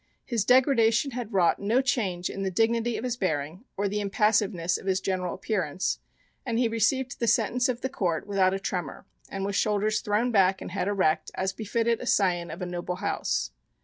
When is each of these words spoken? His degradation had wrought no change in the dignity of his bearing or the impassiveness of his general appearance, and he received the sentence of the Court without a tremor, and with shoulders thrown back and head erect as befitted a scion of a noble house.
His 0.25 0.43
degradation 0.45 1.11
had 1.11 1.31
wrought 1.31 1.59
no 1.59 1.79
change 1.79 2.27
in 2.27 2.41
the 2.41 2.49
dignity 2.49 2.97
of 2.97 3.03
his 3.03 3.15
bearing 3.17 3.65
or 3.77 3.87
the 3.87 3.99
impassiveness 3.99 4.79
of 4.79 4.87
his 4.87 4.99
general 4.99 5.35
appearance, 5.35 5.99
and 6.43 6.57
he 6.57 6.67
received 6.67 7.19
the 7.19 7.27
sentence 7.27 7.69
of 7.69 7.81
the 7.81 7.87
Court 7.87 8.25
without 8.25 8.51
a 8.55 8.59
tremor, 8.59 9.05
and 9.29 9.45
with 9.45 9.55
shoulders 9.55 10.01
thrown 10.01 10.31
back 10.31 10.59
and 10.59 10.71
head 10.71 10.87
erect 10.87 11.29
as 11.35 11.53
befitted 11.53 12.01
a 12.01 12.07
scion 12.07 12.49
of 12.49 12.63
a 12.63 12.65
noble 12.65 12.95
house. 12.95 13.51